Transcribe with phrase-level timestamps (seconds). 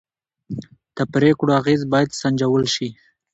[0.95, 2.87] د پرېکړو اغېز باید سنجول شي